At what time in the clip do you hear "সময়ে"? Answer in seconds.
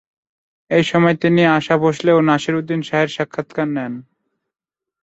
0.91-1.15